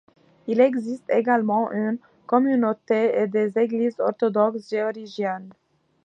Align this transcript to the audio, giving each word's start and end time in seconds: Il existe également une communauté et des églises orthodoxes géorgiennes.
Il 0.47 0.61
existe 0.61 1.07
également 1.11 1.71
une 1.71 1.99
communauté 2.25 3.11
et 3.15 3.27
des 3.27 3.55
églises 3.59 3.99
orthodoxes 3.99 4.67
géorgiennes. 4.67 5.53